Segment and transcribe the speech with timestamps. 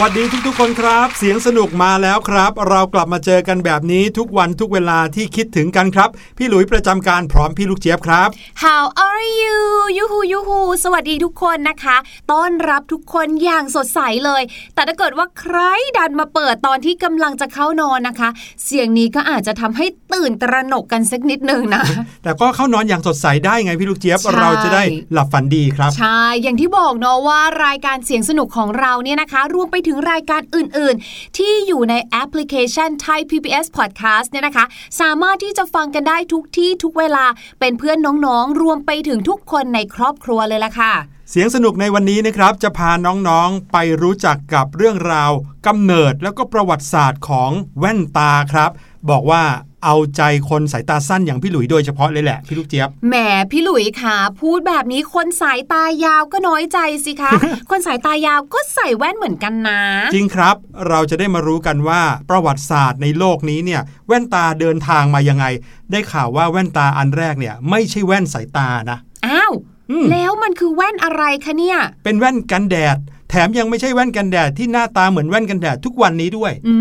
[0.00, 6.08] วัสดีทุกๆคนครับ เสียงสนุกมาแล้วครับ เรากลับมาเจอกันแบบนี้ทุกวันทุกเวลาที่คิดถึงกันครับ
[6.38, 8.28] พี่หลุยประจำการพร้อมพี่ลูกเจี๊ยบครับ
[8.62, 9.58] How are you
[9.96, 11.96] ยูฮูยูฮูสวัสดีทุกคนนะคะ
[12.32, 14.42] ต้อนรับทุกคนอย่างสดใสเลย
[14.74, 15.58] แต่ถ้าเกิดว่าใคร
[15.98, 18.28] ดันมาเปิดตอนที่กำลังจะเข้านอนนะคะ
[18.64, 21.82] เสียงนี้ก็อาจจะทำให้ตื่นตระหนกกันสักนิดนึงนะ
[22.22, 24.82] แต่ก็เข้านอนอย่างสดใสได้ไงพี่ลูกเจี๊ยบใช่เราจะได้
[25.12, 34.64] หลับฝันดีครับ ใช่ อย่างที่บอกเนาะว่ารายการเสียงสนุกของเราเนี่ยนะคะรวมไปถึงรายการอื่นๆ ที่อยู่ในแอปพลิเคชันไทย PBS Podcast เนี่ยนะคะ
[35.00, 37.24] สามารถที่จะฟังกันได้ทุกที่ทุกเวลา
[37.60, 40.94] เป็นเพื่อนน้องๆ รวมไปถึงทุกคนในครอบครัวเลยล่ะค่ะ
[41.30, 45.30] เสียงสนุกในวันนี้นะครับ จะพาน้องๆไปรู้จักกับเรื่องราว
[45.66, 48.70] กำเนิดแล้วก็ประวัติศาสตร์ของแว่นตาครับ
[49.10, 49.42] บอกว่า
[49.86, 53.14] เอาใจคนสายตาสั้นอย่างพี่หลุยโดยเฉพาะเลยแหละพี่ลูกเจี๊ยบแหม
[53.50, 57.32] พี่หลุยค่ะพูดแบบนี้คนสายตายาวก็น้อยใจสิคะ
[57.70, 59.80] คนสายตายาวก็ใส่แว่นเหมือนกันนะ
[60.14, 60.56] จริงครับ
[60.88, 62.00] เราจะได้มารู้กันว่า
[62.30, 65.44] ประวัติศาสตร์ในโลกนี้เนี่ยแว่นตาเดินทางมายังไง
[65.92, 69.52] ได้ข่าวว่าแว่นตาอันแรกเนี่ย ไม่ใช่แว่นสายตานะอ้าว
[69.90, 72.98] อืมแล้วมันคือแว่นอะไรคะเนี่ย เป็นแว่นกันแดด
[73.30, 76.74] แถมยังไม่ใช่แว่นกันแดดที่หน้าตาเหมือนแว่นกันแดดทุกวันนี้ด้วยอื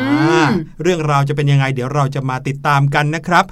[0.00, 0.52] อ่าม
[0.82, 3.44] เรื่องราวจะเป็นยังไง เดี๋ยวเราจะมาติดตามกันนะครับ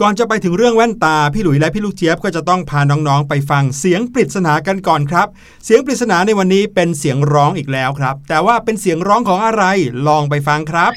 [0.00, 5.26] ก่อนจะไปถึงเรื่องแว่นตา พี่หลุยและพี่ลูกเจี๊ยบก็จะต้องพาน้องๆ ไปฟังเสียงปริศนากันก่อนครับ
[5.64, 9.64] เสียงปริศนาในวันนี้เป็นเสียงร้องอีกแล้วครับ แต่ว่าเป็นเสียงร้องของอะไร
[10.06, 10.92] ลองไปฟังครับ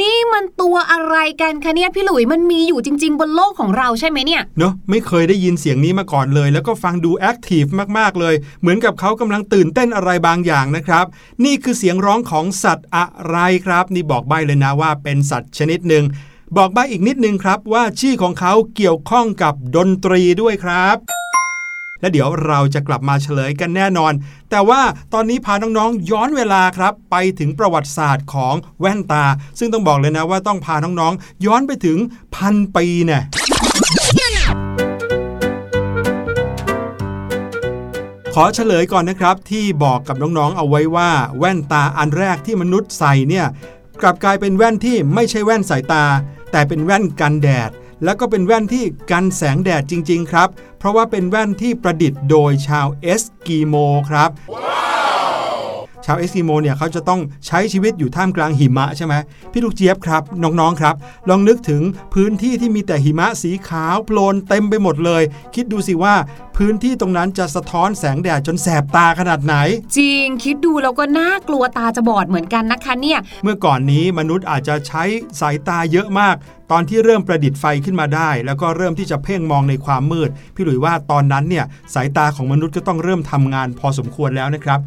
[0.00, 7.64] นี่มันตัวอะไรกันคะเนี่ยพี่หลุยมันมีอยู่จริง ๆ บนโลกของเราใช่ไหมเนี่ยเนอะไม่เคยได้ยินเสียงนี้มาก่อนเลย แล้วก็ฟังดูแอคทีฟ
[7.98, 11.04] มากๆเลย เหมือนกับเขากำลังตื่นเต้นอะไรบางอย่างนะครับ
[11.44, 13.36] นี่คือเสียงร้องของสัตว์อะไร
[13.66, 16.04] ครับ นี่บอกใบ้เลยนะว่าเป็นสัตว์ชนิดหนึ่ง
[16.56, 20.96] บอกใบ้อีกนิดนึงครับว่าชื่อของเขาเกี่ยวข้องกับดนตรีด้วยครับ
[22.00, 24.12] และเดี๋ยวเราจะกลับมาเฉลยกันแน่นอน
[24.50, 24.80] แต่ว่า
[25.12, 29.24] ตอนนี้พาน้องๆย้อนเวลาครับ ไปถึงประวัติศาสตร์ของแว่นตา
[29.58, 31.98] ซึ่งต้องบอกเลยนะว่าต้องพาน้องๆย้อนไปถึง
[32.36, 33.22] พันปีเนี่ย
[38.34, 43.46] ขอเฉลยก่อนนะครับที่บอกกับน้องๆ เอาไว้ว่า แว่นตาอันแรกที่มนุษย์ใส่เนี่ย
[44.02, 46.04] กลับกลายเป็นแว่นที่ไม่ใช่แว่นสายตา
[46.50, 47.70] แต่เป็นแว่นกันแดด
[48.04, 50.48] แล้วก็เป็นแว่นที่กันแสงแดดจริง ๆ ครับ
[50.78, 53.74] เพราะว่าเป็นแว่นที่ประดิษฐ์โดยชาวเอสกิโม
[54.10, 54.30] ครับ
[56.04, 59.14] ชาวเอสกิโมเนี่ยเขาจะต้องใช้ชีวิตอยู่ท่ามกลางหิมะใช่ไหม
[59.52, 60.94] พี่ลูกเจี๊ยบครับ น้องๆครับ
[61.28, 61.82] ลองนึกถึง
[62.14, 65.22] พื้นที่ที่มีแต่หิมะสีขาวโพลนเต็มไปหมดเลย
[65.54, 66.14] คิดดูสิว่า
[66.56, 69.56] พื้นที่ตรงนั้นจะสะท้อนแสงแดดจนแสบตาขนาดไหน
[69.96, 75.02] จริงคิดดูแล้วก็น่ากลัวตาจะบอดเหมือนกันนะคะเนี่ย เมื่อก่อนนี้มนุษย์อาจจะใช้
[75.40, 76.36] สายตาเยอะมาก
[76.70, 81.64] ตอนที่เริ่มประดิษฐ์ไฟขึ้นมาได้ แล้วก็เริ่มที่จะเพ่งมองในความมืด พี่หลุยว่าตอนนั้นเนี่ย
[81.94, 84.80] สายตาของมนุษย์ก็ต้องเริ่มทำงานพอสมควรแล้วนะครับ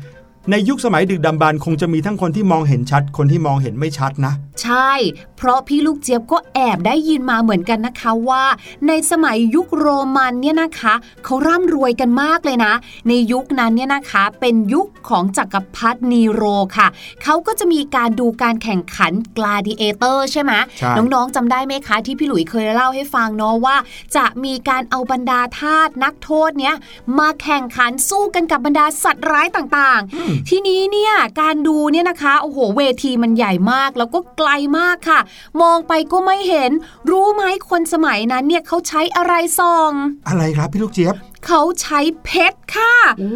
[0.52, 4.92] ในยุคสมัยดึกดำบรรพ์คงจะมีทั้งคนที่มองเห็นชัด คนที่มองเห็นไม่ชัดนะ ใช่
[5.38, 8.44] เพราะพี่ลูกเจี๊ยบก็แอบได้ยินมาเหมือนกันนะคะว่า
[8.88, 10.94] ในสมัยยุคโรมันเนี่ยนะคะ
[11.26, 12.74] เขาร่ำรวยกันมากเลยนะ
[13.08, 16.44] ในยุคนั้นเนี่ยนะคะเป็นยุคของจักรพรรดินีโร
[16.78, 16.88] ค่ะ
[17.24, 23.76] เขาก็จะมีการดูการแข่งขัน gladiator ใช่ไหมใช่น้องๆจำได้ไหมคะ ที่พี่หลุยเคยเล่าให้ฟังเนาะว่า
[24.16, 26.76] จะมีการเอาบรรดาทาสนักโทษเนี่ย
[27.20, 30.12] มาแข่งขันสู้กันกับบรรดาสัตว์ร้ายต่างๆ
[30.50, 35.20] ทีนี้เนี่ยการดูเนี่ยนะคะโอ้โหเวทีมันใหญ่มากแล้วก็ไกลมากค่ะ
[35.62, 36.72] มองไปก็ไม่เห็น
[37.12, 39.92] รู้ไหมคนสมัยนั้นเนี่ยเขาใช้อะไรส่อง
[40.28, 41.16] อะไรครับพี่ลูกเจี๊ยบ
[41.48, 42.94] เขาใช้เพชรค่ะ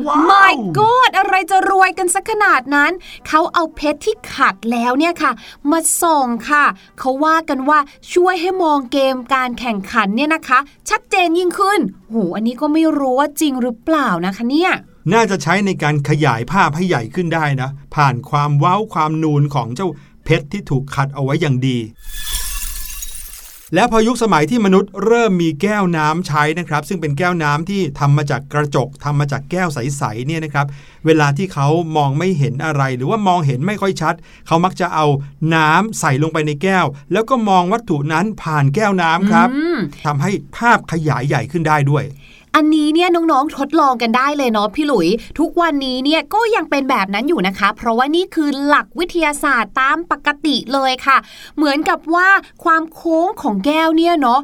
[0.07, 2.91] ว้าว My God อะไรจะรวยกันสักขนาดนั้น
[3.27, 5.31] เขาเอาเพชรที่ขัดแล้วเนี่ยค่ะ
[5.71, 6.65] มาส่องค่ะ
[6.99, 7.79] เขาว่ากันว่า
[8.13, 11.79] ช่วยให้มองเกมการแข่งขันเนี่ยนะคะ ชัดเจนยิ่งขึ้น
[12.11, 14.71] โหอันนี้ก็ไม่รู้ว่าจริงหรือเปล่านะคะเนี่ย
[15.13, 19.89] น่าจะใช้ในการขยายภาพให้ใหญ่ขึ้นได้นะ ผ่านความเว้าความนูนของเจ้า
[20.23, 21.77] เพชรที่ถูกขัดเอาไว้อย่างดี
[23.73, 30.65] และพอยุคสมัยที่มนุษย์เริ่มมีแก้วน้ำใช้นะครับ ซึ่งเป็นแก้วน้ำที่ทำมาจากกระจกทำมาจากแก้วใสๆเนี่ยนะครับ
[31.05, 34.15] เวลาที่เขามองไม่เห็นอะไร หรือว่ามองเห็นไม่ค่อยชัด
[34.47, 35.05] เขามักจะเอา
[35.55, 42.03] น้ำใส่ลงไปในแก้ว แล้วก็มองวัตถุนั้นผ่านแก้วน้ำครับอืมทำให้ภาพขยายใหญ่ขึ้นได้ด้วย
[42.59, 45.07] อันนี้เนี่ยน้องๆทดลองกันได้เลยเนาะพี่หลุย
[45.39, 51.17] ทุกวันนี้เนี่ยก็ยังเป็นแบบนั้นอยู่นะคะ เพราะว่านี่คือหลักวิทยาศาสตร์ตามปกติเลยค่ะ
[51.55, 52.29] เหมือนกับว่า
[52.63, 54.39] ความโค้งของแก้วเนี่ยเนาะ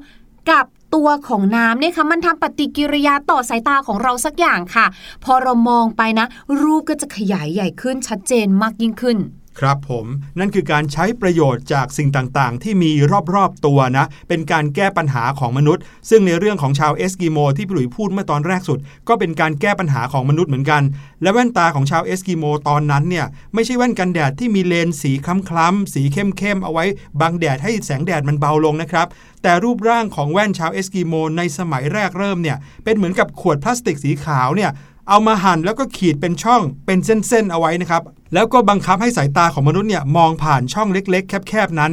[0.52, 0.66] กับ
[0.96, 4.86] ตัวของน้ำเนี่ยค่ะมันทำปฏิกิริยาต่อสายตาของเราสักอย่างค่ะ
[5.24, 6.28] พอเรามองไปนะ
[6.62, 9.18] รูปก็จะขยายใหญ่ขึ้นชัดเจนมากยิ่งขึ้น
[9.60, 10.06] ครับผม
[10.40, 12.92] นั่นคือการใช้ประโยชน์จากสิ่งต่างๆ ที่มี
[13.36, 20.84] รอบๆตัวนะ เป็นการแก้ปัญหาของมนุษย์ ซึ่งในเรื่องของชาวเอสกิโมที่พี่หลุยพูดเมื่อตอนแรกสุด ก็เป็นการแก้ปัญหาของมนุษย์เหมือนกัน
[21.22, 26.86] และแว่นตาของชาวเอสกิโมตอนนั้นเนี่ยไม่ใช่แว่นกันแดดที่มีเลนส์สีคล้ำๆสีเข้มๆเอาไว้
[27.22, 29.08] บังแดดให้แสงแดดมันเบาลงนะครับ
[29.44, 34.72] แต่รูปร่างของแว่นชาวเอสกิโมในสมัยแรกเริ่มเนี่ยเป็นเหมือนกับขวดพลาสติกสีขาวเนี่ย
[35.10, 41.92] เอามาหั่นแล้วก็ขีดเป็นช่องเป็นเส้นๆเอาไว้นะครับ แล้วก็บังคับให้สายตาของมนุษย์เนี่ยมองผ่านช่องเล็ก ๆ แคบๆนั้น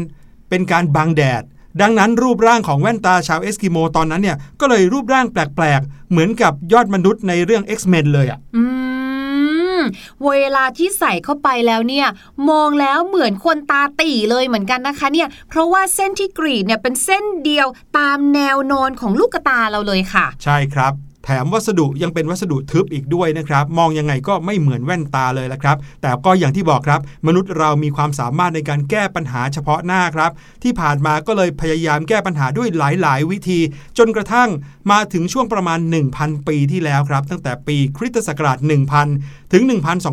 [0.49, 1.43] เป็นการบังแดด
[1.81, 8.39] ดังนั้นรูปร่างของแว่นตาชาวเอสกิโมตอนนั้นเนี่ยก็เลยรูปร่างแปลกๆ เหมือนกับยอดมนุษย์ในเรื่อง X-Men เลยอะ่ะ
[10.27, 12.07] เวลาที่ใส่เข้าไปแล้วเนี่ย
[12.51, 17.67] มองแล้วเหมือนคนตาตีเลยเหมือนกันนะคะเนี่ย เพราะว่าเส้นที่กรีดเนี่ยเป็นเส้นเดียว
[17.99, 20.93] ตามแนวนอนของลูกตาเราเลยค่ะ ใช่ครับ
[21.25, 30.31] แถมวัสดุยังเป็นวัสดุทึบอีกด้วยนะครับ มองยังไงก็ไม่เหมือนแว่นตาเลยละครับ แต่ก็อย่างที่บอกครับ มนุษย์เรามีความสามารถในการแก้ปัญหาเฉพาะหน้าครับ
[30.63, 33.61] ที่ผ่านมาก็เลยพยายามแก้ปัญหาด้วยหลาย ๆ วิธี
[33.99, 34.49] จนกระทั่ง
[34.91, 35.79] มาถึงช่วงประมาณ
[36.15, 38.59] 1,000 ปีที่แล้วครับ ตั้งแต่ปีคริสตศักราช
[39.07, 39.63] 1000 ถึง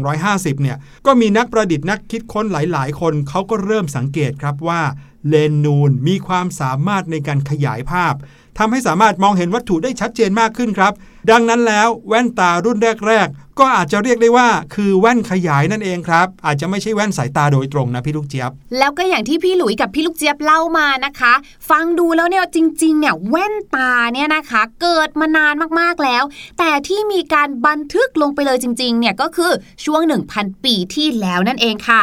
[0.06, 4.82] 1250 เนี่ยก็มีนักประดิษฐ์นักคิดค้นหลาย ๆ คนเขาก็เริ่มสังเกตครับว่า
[5.30, 8.14] เลนนูนมีความสามารถในการขยายภาพ
[8.60, 10.94] ทำให้สามารถมองเห็นวัตถุได้ชัดเจนมากขึ้นครับ
[11.32, 21.34] ดังนั้นแล้วแว่นตารุ่นแรก ๆ ก็อาจจะเรียกได้ว่าคือแว่นขยายนั่นเองครับ อาจจะไม่ใช่แว่นสายตาโดยตรงนะพี่ลูกเจี๊ยบ แล้วก็อย่างที่พี่หลุยกับพี่ลูกเจี๊ยบเล่ามานะคะ
[21.70, 26.24] ฟังดูแล้วเนี่ยจริงๆเนี่ยแว่นตาเนี่ยนะคะ เกิดมานานมากๆแล้ว
[26.60, 29.52] แต่ที่มีการบันทึกลงไปเลยจริงๆเนี่ยก็คือ
[29.86, 30.02] ช่วง
[30.34, 32.02] 1,000 ปีที่แล้วนั่นเองค่ะ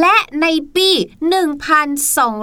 [0.00, 0.88] และในปี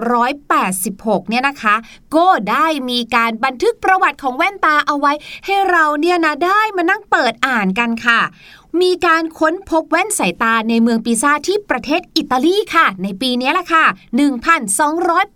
[0.07, 1.75] 1286 เนี่ยนะคะ
[2.15, 5.12] ก็ได้มีการบันทึกประวัติของแว่นตาเอาไว้
[5.45, 8.21] ให้เราเนี่ยนะได้มานั่งเปิดอ่านกันค่ะ
[8.81, 13.85] มีการค้นพบแว่นสายตาในเมืองปิซาที่ประเทศอิตาลีค่ะ ในปีนี้แหละค่ะ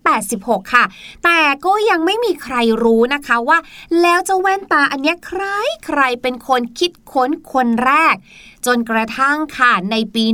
[0.01, 0.83] 1286 ค่ะ
[1.23, 3.57] แต่ก็ยังไม่มีใครรู้นะคะว่า
[4.01, 5.43] แล้วเจ้าแว่นตาอันนี้ใคร
[5.85, 8.15] ใครเป็นคนคิดค้นคนแรก
[8.65, 10.25] จนกระทั่งค่ะในปี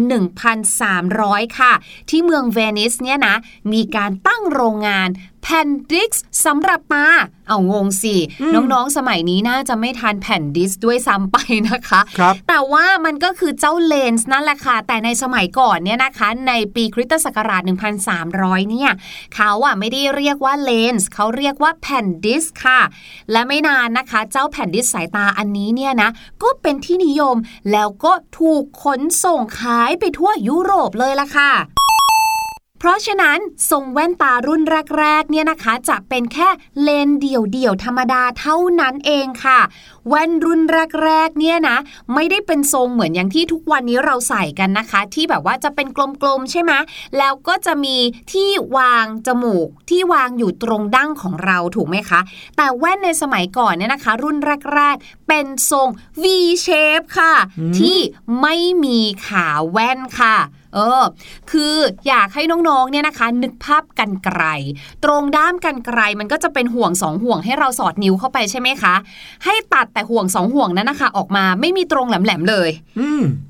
[0.76, 1.74] 1300 ค่ะ
[2.10, 3.36] ที่เมืองเวนิสเนี่ยนะ
[3.74, 5.10] มีการตั้งโรงงาน
[5.44, 6.14] แผ่น disc
[6.46, 7.06] สำหรับมา
[7.48, 8.16] เอางงสิ
[8.54, 11.38] น้องๆสมัยนี้น่าจะไม่ทันแผ่น disc ด้วยซ้ำไป
[11.70, 17.62] นะคะ แต่ว่ามันก็คือเจ้าเลนส์นั่นแหละค่ะ แต่ในสมัยก่อนเนี่ยนะคะ ในปีคริสตศักราช
[18.16, 18.92] 1300 เนี่ย
[19.36, 22.82] เขาอะไม่ได้เรียกว่าเลนส์เขาเรียกว่าแผ่น disc ค่ะ
[23.32, 26.10] และไม่นานนะคะ เจ้าแผ่นดิสสายตาอันนี้เนี่ยนะ
[26.44, 27.36] ก็เป็นที่นิยม
[27.72, 31.52] แล้วก็ถูกขนส่งขายไปทั่วยุโรปเลยล่ะค่ะ
[32.80, 33.38] เพราะฉะนั้น
[33.72, 34.62] ทรงแว่นตารุ่น
[34.98, 36.50] แรกๆเนี่ยนะคะจะเป็นแค่
[36.82, 39.60] เลนเดี่ยวๆธรรมดาเท่านั้นเองค่ะ
[40.10, 40.62] แว่นรุ่น
[41.04, 41.78] แรกๆเนี่ยนะ
[42.14, 45.88] ไม่ได้เป็นทรงเหมือนอย่างที่ทุกวันนี้เราใส่กันนะคะ ที่แบบว่าจะเป็น
[46.22, 46.72] กลมๆใช่ไหม
[47.18, 47.98] แล้วก็จะมี
[48.32, 52.20] ที่วางจมูกที่วางอยู่ตรงดั้งของเราถูกไหมคะ
[52.58, 54.38] แต่แว่นในสมัยก่อนเนี่ยนะคะ รุ่น
[54.74, 55.88] แรกๆเป็นทรง
[56.24, 56.26] V
[56.66, 57.34] shape ค่ะ
[57.80, 57.98] ที่
[58.42, 60.38] ไม่มีขาแว่นค่ะ
[60.74, 61.04] เออ
[61.52, 61.74] คือ
[62.08, 64.44] อยากให้น้องๆ เนี่ยนะคะ นึกภาพกันไกล
[65.04, 68.96] ตรงด้ามกันไกลมันก็จะเป็นห่วงสองห่วงให้เราสอดนิ้วเข้าไปใช่ไหมคะ
[69.46, 72.70] ให้ตัดแต่ห่วงสองห่วงนั้นนะคะ ออกมาไม่มีตรงแหลมๆเลย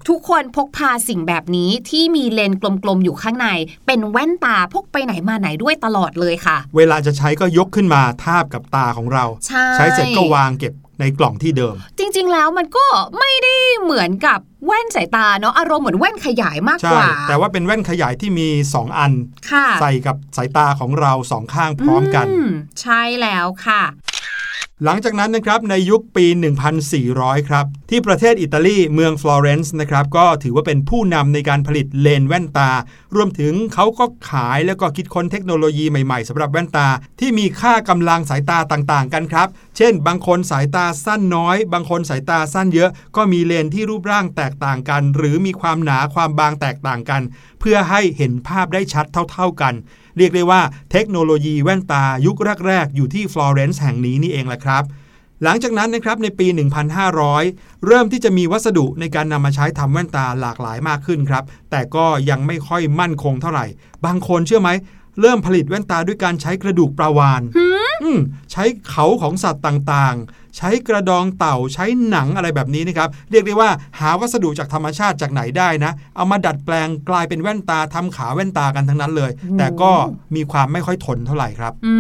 [0.10, 3.48] ทุกคนพกพาสิ่งแบบนี้ที่มีเลนกลมๆ อยู่ข้างใน
[3.86, 12.86] เป็นแว่นตาพกไปไหนมาไหนด้วยตลอดเลยค่ะ เวลาจะใช้ก็ยกขึ้นมาทาบกับตาของเรา ใช่ใช้เสร็จก็วางเก็บ ในกล่องที่เดิม จริง ๆ แล้วมันก็
[13.20, 19.12] ไม่ได้เหมือนกับแว่นสายตาเนาะอารมณ์เหมือนแว่นขยายมากกว่า แต่ว่าเป็นแว่นขยายที่มี 2 อัน
[19.82, 22.28] ใส่กับสายตาของเราสองข้างพร้อมกัน
[22.82, 23.84] ใช่แล้วค่ะ
[24.86, 26.26] หลังจากนั้นนะครับในยุคปี
[26.88, 32.72] 1400 ครับ ที่ประเทศอิตาลีเมืองฟลอเรนซ์นะครับก็ถือว่าเป็นผู้นำในการผลิตเลนแว่นตา
[33.16, 36.88] รวมถึงเขาก็ขายแล้วก็คิดค้นเทคโนโลยีใหม่ๆสำหรับแว่นตา
[37.20, 47.22] ที่มีค่ากำลังสายตาต่างๆ กันครับ เช่น บางคนสายตาสั้นน้อย บางคนสายตาสั้นเยอะ ก็มีเลนที่รูปร่างแตกต่างกัน หรือมีความหนาความบางแตกต่างกัน
[47.60, 49.74] เพื่อให้เห็นภาพได้ชัดเท่า ๆกัน
[50.18, 54.84] เรียกได้ว่าเทคโนโลยีแว่นตายุคแรก ๆ อยู่ที่ฟลอเรนซ์แห่งนี้นี่เองแหละครับ
[55.44, 56.48] หลังจากนั้นนะครับในปี
[57.16, 63.66] 1500 เริ่มที่จะมีวัสดุในการนำมาใช้ทำแว่นตาหลากหลายมากขึ้นครับ แต่ก็ยังไม่ค่อยมั่นคงเท่าไหร่
[64.06, 64.70] บางคนเชื่อไหม
[65.22, 67.42] เริ่มผลิตแว่นตาด้วยการใช้กระดูกปลาวาน
[68.52, 70.16] ใช้เขาของสัตว์ต่าง
[70.58, 79.92] ใช้กระดองเต่าใช้หนังอะไรแบบนี้นะครับเรียกได้ว่าหาวัสดุจากธรรมชาติจากไหนได้นะ เอามาดัดแปลงกลายเป็นแว่นตาทำขาแว่นตากันทั้งนั้นเลย แต่ก็
[80.36, 81.94] มีความไม่ค่อยทนเท่าไหร่ครับ อื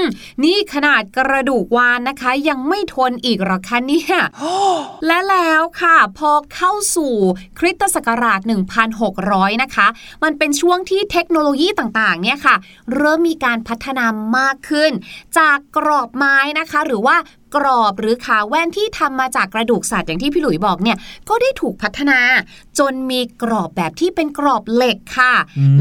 [0.00, 0.04] มม
[0.44, 4.16] นี่ขนาดกระดูกวานนะคะ ยังไม่ทนอีกหรอคะเนี่ย
[5.06, 7.14] และแล้วค่ะ พอเข้าสู่
[7.58, 8.40] คริสตศักราช
[9.00, 9.86] 1600 นะคะ
[10.22, 12.56] มันเป็นช่วงที่เทคโนโลยีต่างๆเนี่ยค่ะ
[12.94, 14.04] เริ่มมีการพัฒนา
[14.38, 14.92] มากขึ้น
[15.38, 17.16] จากกรอบไม้นะคะ หรือว่า
[17.54, 20.96] กรอบหรือขาแว่นที่ทำมาจากกระดูกสัตว์อย่างที่พี่หลุยบอกเนี่ย
[21.28, 22.18] ก็ได้ถูกพัฒนา
[22.78, 25.34] จนมีกรอบแบบที่เป็นกรอบเหล็กค่ะ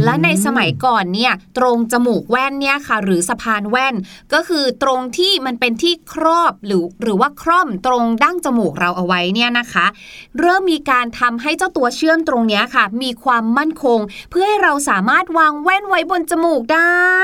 [0.03, 3.95] และในสมัยก่อนเนี่ยตรงจมูกแว่นเนี่ยค่ะ หรือสะพานแว่น
[4.33, 9.85] ก็คือตรงที่มันเป็นที่ครอบหรือหรือว่าคร่อมตรงดั้งจมูกเราเอาไว้เนี่ยนะคะ
[10.39, 13.99] เริ่มมีการทำให้เจ้าตัวเชื่อมตรงนี้ค่ะ มีความมั่นคง
[14.29, 17.15] เพื่อให้เราสามารถวางแว่นไว้บนจมูกได้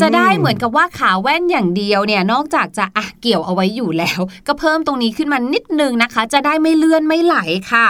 [0.00, 7.36] จะได้เหมือนกับว่าขาแว่นอย่างเดียวเนี่ยนอกจากจะอะเกี่ยวเอาไว้อยู่แล้ว ก็เพิ่มตรงนี้ขึ้นมานิดนึงนะคะ จะได้ไม่เลื่อนไม่ไหล
[7.70, 7.86] ค่ะ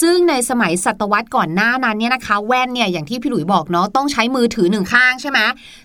[0.00, 5.40] ซึ่งในสมัยศตวรรษก่อนหน้านั้นเนี่ยนะคะ แว่นเนี่ยอย่างที่พี่หลุยบอกเนาะต้องใช้มือถือหนึ่งข้างใช่ไหม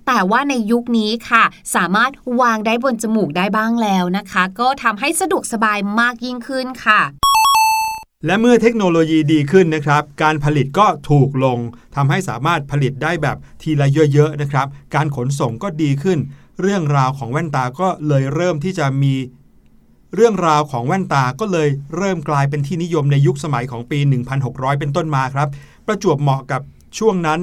[0.07, 1.43] แต่ว่าในยุคนี้ค่ะ
[1.75, 7.01] สามารถวางได้บนจมูกได้บ้างแล้วนะคะ ก็ทำให้สะดวกสบายมากยิ่งขึ้นค่ะ
[8.25, 11.59] และเมื่อเทคโนโลยีดีขึ้นนะครับ การผลิตก็ถูกลง
[11.95, 16.19] ทำให้สามารถผลิตได้แบบทีละเยอะๆนะครับ การขนส่งก็ดีขึ้น
[16.61, 19.13] เรื่องราวของแว่นตาก็เลยเริ่มที่จะมี
[20.15, 23.99] เรื่องราวของแว่นตาก็เลยเริ่มกลายเป็นที่นิยมในยุคสมัยของปี
[24.39, 25.47] 1600 เป็นต้นมาครับ
[25.87, 26.61] ประจวบเหมาะกับ
[26.97, 27.39] ช่วงนั้น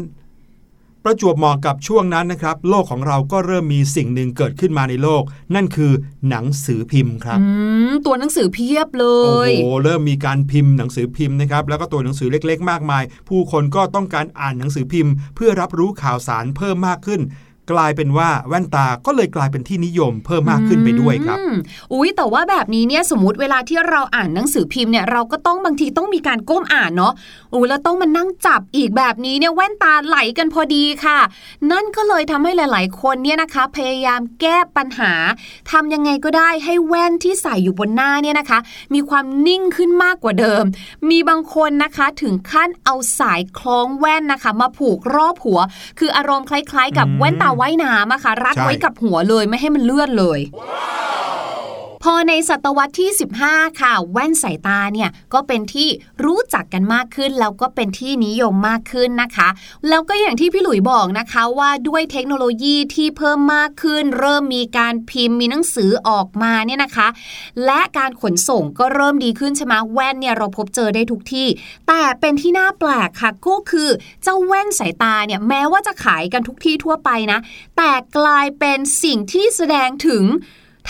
[1.05, 5.23] ประจวบเหมาะกับช่วงนั้นนะครับ โลกของเราก็เริ่มมีสิ่งหนึ่งเกิดขึ้นมาในโลก
[5.55, 5.93] นั่นคือ
[6.29, 7.39] หนังสือพิมพ์ครับ
[8.07, 9.07] ตัวหนังสือเพียบเล
[9.49, 17.21] ย โอ้โหเริ่มมีการพิมพ์หนังสือพิมพ์นะครับ แล้วก็ตัวหนังสือเล็กๆ มากมาย ผู้คนก็ต้องการอ่านหนังสือพิมพ์ เพื่อรับรู้ข่าวสารเพิ่มมากขึ้น
[17.73, 21.39] กลายเป็นว่าแว่นตาก็เลยกลายเป็นที่นิยมเพิ่มมากขึ้นไปด้วยครับ
[21.93, 27.13] อุ้ยแต่ว่าแบบนี้เนี่ยสมมติเวลาที่เราอ่านหนังสือพิมพ์เนี่ยเราก็ต้องบางทีต้องมีการก้มอ่านเนาะ
[27.55, 31.19] อุ้ยแล้วต้องมานั่งจับอีกแบบนี้เนี่ยแว่นตาไหลกันพอดีค่ะ
[31.71, 35.13] นั่นก็เลยทำให้หลาย ๆ คนเนี่ยนะคะ พยายามแก้ปัญหา
[35.71, 38.59] ทำยังไงก็ได้ให้แว่นที่ใส่อยู่บนหน้าเนี่ยนะคะ
[38.95, 40.65] มีความนิ่งขึ้นมากกว่าเดิม
[41.11, 45.61] มีบางคนนะคะถึงขั้นเอาสายคล้องแว่นนะคะ มาผูกรอบหัว
[45.99, 50.41] คืออารมณ์คล้าย ๆ กับแว่นตาว่ายน้ำอะค่ะรัดไว้กับหัวเลยไม่ให้มันเลื่อนเลย
[52.03, 53.11] พอในศตวรรษที่
[53.45, 55.89] 15 ค่ะ แว่นสายตาเนี่ยก็เป็นที่
[56.25, 59.49] รู้จักกันมากขึ้น แล้วก็เป็นที่นิยมมากขึ้นนะคะ
[59.89, 67.09] แล้วก็อย่างที่พี่หลุยบอกนะคะว่าด้วยเทคโนโลยีที่เพิ่มมากขึ้น เริ่มมีการพิมพ์มีหนังสือออกมาเนี่ยนะคะ
[67.65, 71.47] และการขนส่งก็เริ่มดีขึ้นใช่ไหมแว่นเนี่ยเราพบเจอได้ทุกที่
[71.89, 73.89] แต่เป็นที่น่าแปลกค่ะก็คือ
[74.23, 77.39] เจ้าแว่นสายตาเนี่ยแม้ว่าจะขายกันทุกที่ทั่วไปนะ
[77.77, 80.25] แต่กลายเป็นสิ่งที่แสดงถึง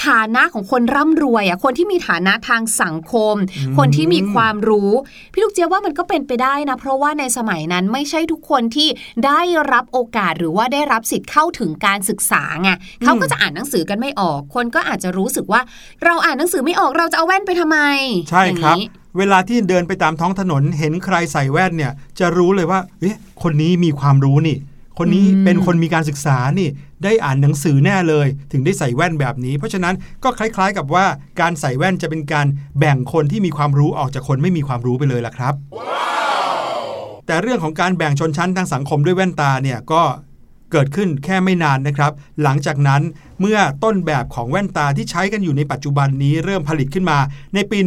[0.06, 3.34] ฐานะของคนร่ำรวยอะคนที่มีฐานะทางสังคม
[3.78, 4.90] คนที่มีความรู้
[5.32, 8.88] พี่ลูกเจี๊ยบว่ามันก็เป็นไปได้นะ เพราะว่าในสมัยนั้นไม่ใช่ทุกคนที่
[9.26, 9.40] ได้
[9.72, 12.70] รับโอกาสหรือว่าได้รับสิทธิ์เข้าถึงการศึกษาไง
[13.04, 15.60] เขาก็จะอ่านหนังสือกันไม่ออก คนก็อาจจะรู้สึกว่า
[16.04, 17.78] เราอ่านหนังสือไม่ออกเราจะเอาแว่นไปทำไม
[18.30, 18.76] ใช่ครับ
[19.18, 24.56] เวลาที่เดินไปตามท้องถนนเห็นใครใส่แว่นเนี่ย จะรู้เลยว่าเอ๊ะคนนี้มีความรู้นี่
[24.98, 26.68] คนนี้เป็นคนมีการศึกษานี่
[27.04, 31.06] ได้อ่านหนังสือแน่เลย ถึงได้ใส่แว่นแบบนี้ เพราะฉะนั้นก็คล้าย ๆ กับว่า
[31.40, 32.46] การใส่แว่นจะเป็นการ
[32.78, 35.88] แบ่งคนที่มีความรู้ออกจากคนไม่มีความรู้ไปเลยล่ะครับ wow!
[37.26, 40.02] แต่เรื่องของการแบ่งชนชั้นทางสังคมด้วยแว่นตาเนี่ยก็
[40.72, 43.02] เกิดขึ้นแค่ไม่นานนะครับ หลังจากนั้น
[43.40, 47.18] เมื่อต้นแบบของแว่นตาที่ใช้กันอยู่ในปัจจุบันนี้เริ่มผลิตขึ้นมา
[47.54, 47.78] ในปี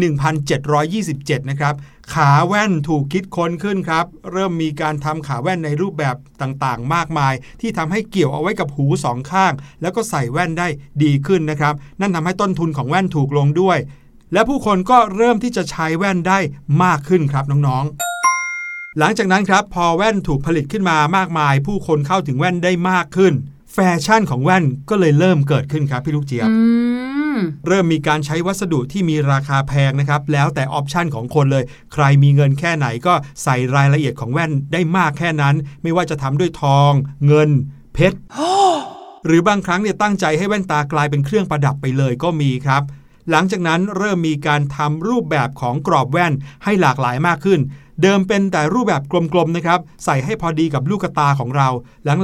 [0.71, 1.75] 1727 นะครับ
[2.13, 10.67] ขาแว่นถูกคิดค้นขึ้นครับ เริ่มมีการทำขาแว่นในรูปแบบต่างๆ มากมาย ที่ทำให้เกี่ยวเอาไว้กับหูสองข้าง แล้วก็ใส่แว่นได้
[11.03, 13.77] ดีขึ้นนะครับ นั่นทำให้ต้นทุนของแว่นถูกลงด้วย
[14.33, 16.39] และผู้คนก็เริ่มที่จะใช้แว่นได้
[16.83, 18.10] มากขึ้นครับน้องๆ
[18.99, 23.33] หลังจากนั้นครับพอแว่นถูกผลิตขึ้นมามากมาย ผู้คนเข้าถึงแว่นได้มากขึ้น
[23.73, 26.49] แฟชั่นของแว่นก็เลยเริ่มเกิดขึ้นครับพี่ลูกเจี๊ยบ
[27.67, 36.91] เริ่มมีการใช้วัสดุที่มีราคาแพงนะครับ แล้วแต่ออปชันของคนเลย ใครมีเงินแค่ไหนก็ใส่รายละเอียดของแว่นได้มากแค่นั้น ไม่ว่าจะทำด้วยทอง
[37.27, 37.49] เงิน
[37.93, 38.17] เพชร
[39.25, 42.83] หรือบางครั้งเนี่ยตั้งใจให้แว่นตากลายเป็นเครื่องประดับไปเลยก็มีครับ
[43.31, 47.59] หลังจากนั้นเริ่มมีการทำรูปแบบของกรอบแว่นให้หลากหลายมากขึ้น
[48.01, 51.69] เดิมเป็นแต่รูปแบบกลมๆนะครับ ใส่ให้พอดีกับลูกตาของเรา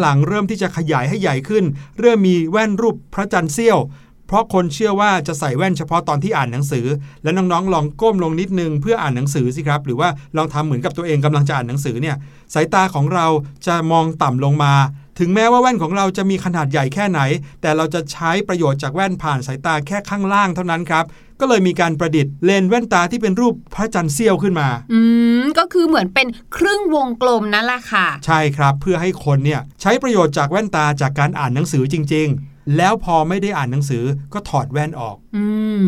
[0.02, 1.64] หลังๆ เริ่มที่จะขยายให้ใหญ่ขึ้น
[2.00, 3.80] เริ่มมีแว่นรูปพระจันทร์เสี้ยว
[4.28, 6.86] เพราะคนเชื่อว่าจะใส่แว่นเฉพาะตอนที่อ่านหนังสือ
[7.24, 12.16] และน้องๆ ลองก้มลงนิดนึงเพื่ออ่านหนังสือสิครับ หรือว่าลองทำเหมือนกับตัวเองกำลังจะอ่านหนังสือเนี่ย
[12.54, 13.28] สายตาของเรา
[13.68, 14.74] จะมองต่ำลงมา
[15.20, 17.20] ถึงแม้ว่าแว่นของเราจะมีขนาดใหญ่แค่ไหน
[17.62, 21.06] แต่เราจะใช้ประโยชน์จากแว่นผ่านสายตาแค่ข้างล่างเท่านั้นครับ
[21.40, 25.00] ก็เลยมีการประดิษฐ์เลนแว่นตาที่เป็นรูปพระจันทร์เสี้ยวขึ้นมา อื
[25.42, 26.28] ม ก็คือเหมือนเป็น
[26.58, 34.04] ครึ่งวงกลมนั่นแหละค่ะ ใช่ครับ เพื่อให้คนเนี่ยใช้ประโยชน์จากแว่นตาจากการอ่านหนังสือจริง ๆ แล้วพอไม่ได้อ่านหนังสือ
[34.34, 35.46] ก็ถอดแว่นออก อื
[35.84, 35.86] ม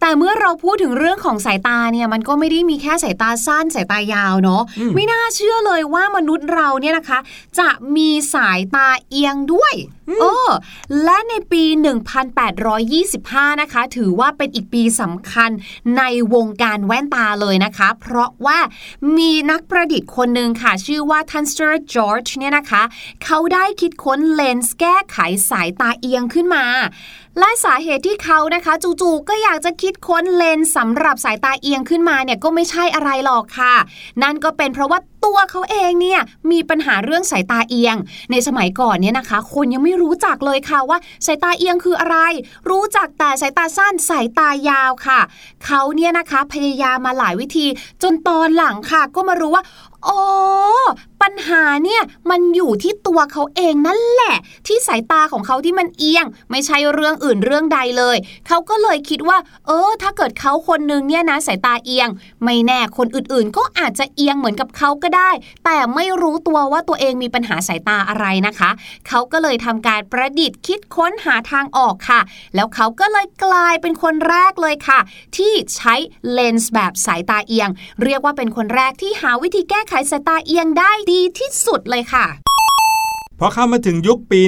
[0.00, 7.18] แต่เมื่อเราพูดถึงเรื่องของสายตาเนี่ย มันก็ไม่ได้มีแค่สายตาสั้นสายตายาวเนาะอืมไม่น่าเชื่อเลยว่ามนุษย์เราเนี่ยนะคะ
[7.58, 9.74] จะมีสายตาเอียงด้วย
[10.20, 10.50] เออ
[11.04, 11.64] และในปี
[12.82, 15.50] 1825 นะคะ ถือว่าเป็นอีกปีสำคัญ
[15.98, 16.02] ใน
[16.34, 18.58] วงการแว่นตาเลยนะคะ เพราะว่า
[19.16, 22.82] มีนักประดิษฐ์คนหนึ่งค่ะ ชื่อว่าท่านเซอร์จอร์จเนี่ยนะคะ
[23.24, 25.18] เขาได้คิดค้นเลนส์แก้ไข
[25.50, 26.64] สายตาเอียงขึ้นมา
[27.38, 33.74] และสาเหตุที่เขานะคะ จู่ๆก็อยากจะคิดค้นเลนส์สำหรับสายตาเอียงขึ้นมาเนี่ยก็ไม่ใช่อะไรหรอกค่ะ
[34.22, 36.20] นั่นก็เป็นเพราะว่าตัวเขาเองเนี่ย
[36.50, 37.96] มีปัญหาเรื่องสายตาเอียง
[38.30, 42.16] ในสมัยก่อนเนี่ยนะคะ คนยังไม่รู้จักเลยค่ะว่าสายตาเอียงคืออะไร
[42.70, 45.20] รู้จักแต่สายตาสั้นสายตายาวค่ะ
[45.64, 47.66] เขาเนี่ยนะคะพยายามมาหลายวิธี
[48.02, 49.64] จนตอนหลังค่ะ ก็มารู้ว่า
[50.08, 50.20] อ๋อ
[51.22, 54.36] ปัญหาเนี่ยมันอยู่ที่ตัวเขาเองนั่นแหละ
[54.66, 58.16] ที่สายตาของเขาที่มันเอียง ไม่ใช่เรื่องอื่นเรื่องใดเลย
[58.48, 62.08] เขาก็เลยคิดว่า เออ ถ้าเกิดเขาคนนึงเนี่ยนะสายตาเอียง
[62.44, 65.30] ไม่แน่คนอื่นๆ ก็อาจจะเอียงเหมือนกับเขาก็ได้
[65.64, 68.70] แต่ไม่รู้ตัวว่าตัวเองมีปัญหาสายตาอะไรนะคะ
[69.08, 72.20] เขาก็เลยทำการประดิษฐ์คิดค้นหาทางออกค่ะ
[72.54, 75.00] แล้วเขาก็เลยกลายเป็นคนแรกเลยค่ะ
[75.36, 75.94] ที่ใช้
[76.32, 77.68] เลนส์แบบสายตาเอียง
[78.02, 82.26] เรียกว่าเป็นคนแรกที่หาวิธีแก้ไขสายตาเอียงได้ดีที่สุดเลยค่ะ
[83.40, 84.40] พอเข้ามาถึงยุคปี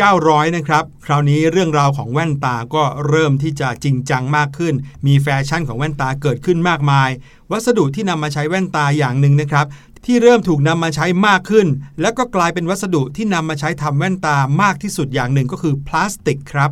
[0.00, 4.74] 1900 นะครับ คราวนี้เรื่องราวของแว่นตาก็เริ่มที่จะจริงจังมากขึ้น
[5.06, 7.10] มีแฟชั่นของแว่นตาเกิดขึ้นมากมาย
[7.50, 9.66] วัสดุที่นำมาใช้แว่นตาอย่างหนึ่งนะครับ
[10.06, 11.66] ที่เริ่มถูกนำมาใช้มากขึ้น
[12.00, 16.70] แล้วก็กลายเป็นวัสดุที่นำมาใช้ทำแว่นตามากที่สุดอย่างหนึ่งก็คือพลาสติกครับ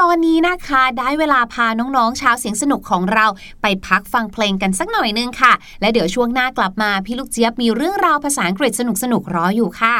[0.00, 3.26] ตอนนี้นะคะ ได้เวลาพาน้องๆ ชาวเสียงสนุกของเรา
[3.62, 8.82] ไปพักฟังเพลงกันสักหน่อยนึงค่ะ และเดี๋ยวช่วงหน้ากลับมาพี่ลูกเจี๊ยบมีเรื่องราวภาษาอังกฤษส
[9.12, 9.94] นุกๆรออยู่ค่ะ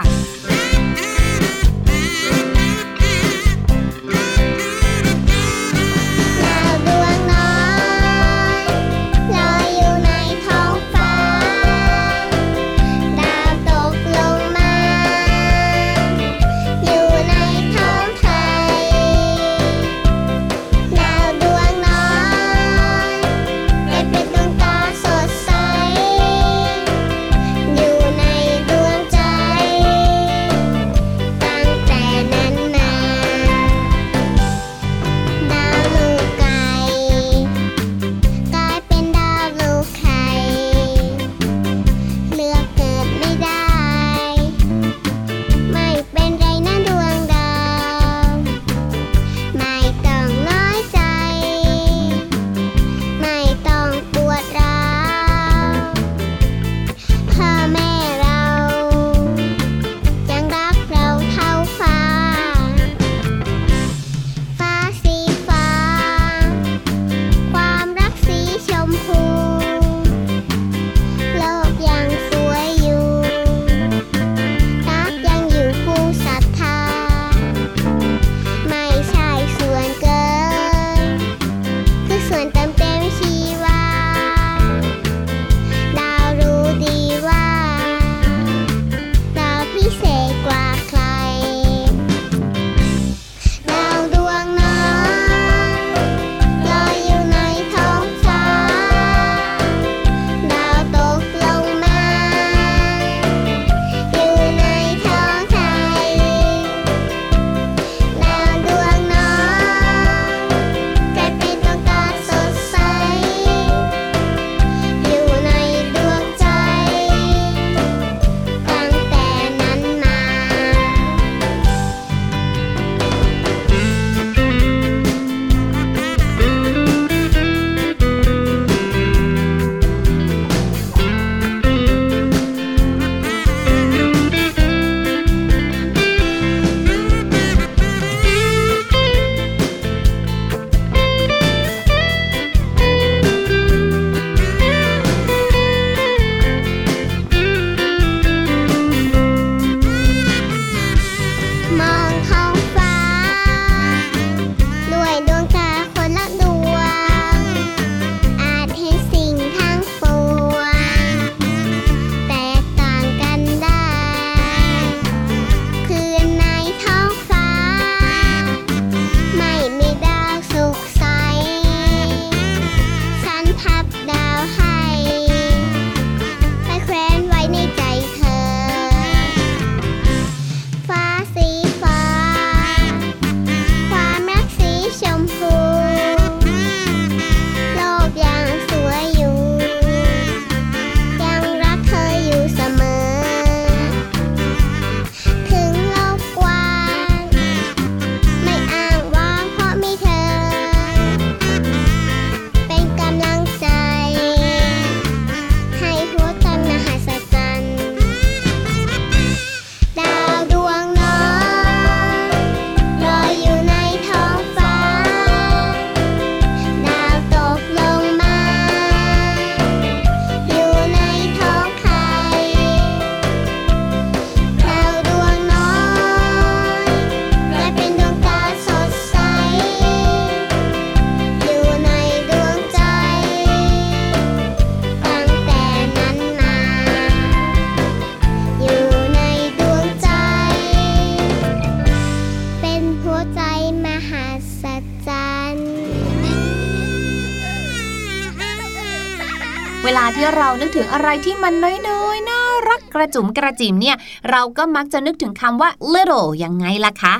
[249.88, 251.54] เวลาที่เรานึกถึงอะไรที่มัน
[251.88, 253.96] น้อยๆน่ารักกระจุ๋มกระจิ๋มเนี่ย
[254.30, 257.14] เราก็มักจะนึกถึงคำว่า little ยังไงล่ะคะ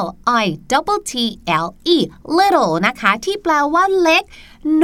[0.00, 0.04] L
[0.44, 1.14] I double T
[1.64, 1.96] L E
[2.38, 4.22] little นะคะ ที่แปลว่าเล็ก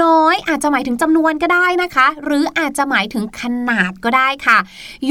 [0.03, 4.59] น้อยอาจจะหมายถึงจำนวนก็ได้นะคะ หรืออาจจะหมายถึงขนาดก็ได้ค่ะ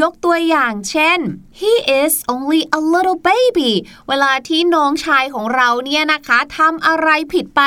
[0.02, 1.20] ยกตัวอย่างเช่น
[1.60, 3.72] he is only a little baby
[4.08, 7.62] เวลาที่น้องชายของเราเนี่ยนะคะทำอะไรผิดไป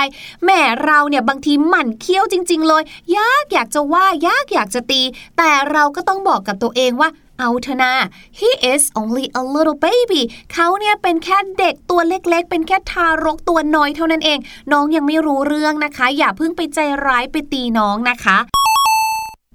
[0.45, 2.83] แม่เราเนี่ยบางทีหมั่นเคี้ยวจริง ๆ เลย
[3.17, 5.03] ยากอยากจะว่ายากอยากจะตี
[5.39, 7.93] แต่เราก็ต้องบอกกับตัวเองว่า เอาเถอะนา
[8.39, 14.39] he is only a little baby เขาเนี่ยเป็นแค่เด็กตัวเล็กๆ เป็นแค่ทารกตัวน้อยเท่านั้นเอง
[14.73, 18.39] น้องยังไม่รู้เรื่องนะคะ อย่าเพิ่งไปใจร้ายไปตีน้องนะคะ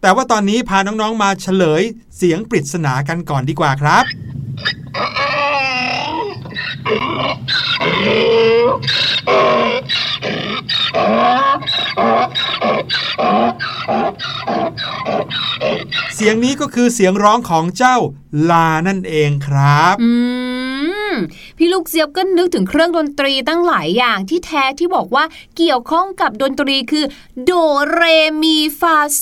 [0.02, 1.84] แต่ว่าตอนนี้พาน้องๆมาเฉลย
[2.18, 4.04] เสียงปริศนากันก่อนดีกว่าครับ
[16.30, 17.98] สียงนี้ก็คือเสียงร้องของเจ้า
[18.50, 20.12] ลานั่นเองครับอื
[21.12, 21.14] ม
[21.58, 25.24] พี่ลูกเสียบก็นึกถึงเครื่องดนตรีตั้งหลายอย่างที่แท้ที่บอกว่า
[25.58, 27.06] เกี่ยวข้องกับดนตรีคือ
[27.44, 27.52] โด
[27.92, 28.02] เร
[28.42, 29.22] มีฟาโซ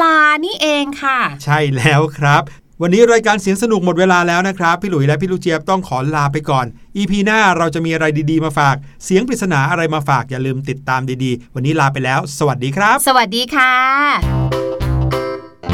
[0.00, 2.42] ลานี่เองค่ะ ใช่แล้วครับ
[2.82, 14.65] วันนี้รายการเสียงสนุกหมดเวลาแล้วนะครับ พี่หลุยและพี่ลูกเจี๊ยบต้องขอลาไปก่อน EP หน้าเราจะมีอะไรดีๆมาฝาก เสียงปริศนาอะไรมาฝากอย่าลืมติดตามดีๆ วันนี้ลาไปแล้ว สวัสดีครับ สวัสดีค่ะ